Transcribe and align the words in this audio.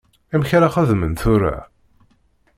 Amek 0.33 0.51
ara 0.57 0.73
xedmen 0.75 1.13
tura? 1.21 1.55